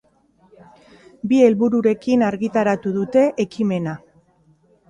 Bi 1.33 1.41
helbururekin 1.49 2.25
argitaratu 2.31 2.95
dute 2.97 3.27
ekimena. 3.47 3.95